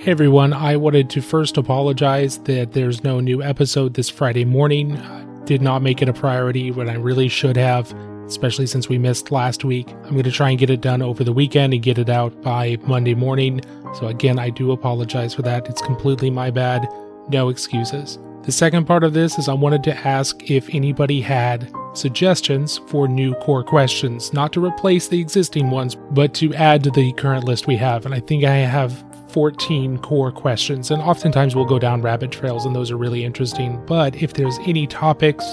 [0.00, 4.96] Hey everyone, I wanted to first apologize that there's no new episode this Friday morning.
[4.96, 7.92] I did not make it a priority when I really should have,
[8.24, 9.90] especially since we missed last week.
[10.04, 12.40] I'm going to try and get it done over the weekend and get it out
[12.42, 13.60] by Monday morning.
[13.94, 15.68] So, again, I do apologize for that.
[15.68, 16.86] It's completely my bad.
[17.28, 18.20] No excuses.
[18.44, 23.08] The second part of this is I wanted to ask if anybody had suggestions for
[23.08, 27.44] new core questions, not to replace the existing ones, but to add to the current
[27.44, 28.06] list we have.
[28.06, 29.04] And I think I have
[29.38, 33.80] 14 core questions, and oftentimes we'll go down rabbit trails, and those are really interesting.
[33.86, 35.44] But if there's any topics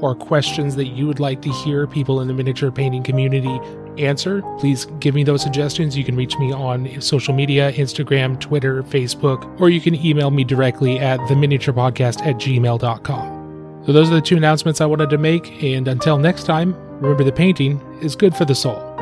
[0.00, 3.60] or questions that you would like to hear people in the miniature painting community
[3.98, 5.94] answer, please give me those suggestions.
[5.94, 10.42] You can reach me on social media Instagram, Twitter, Facebook, or you can email me
[10.42, 13.82] directly at theminiaturepodcast at gmail.com.
[13.84, 17.24] So, those are the two announcements I wanted to make, and until next time, remember
[17.24, 18.93] the painting is good for the soul.